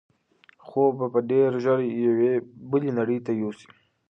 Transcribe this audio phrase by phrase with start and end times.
[0.67, 2.33] خوب به دی ډېر ژر یوې
[2.69, 3.69] بلې نړۍ ته یوسي.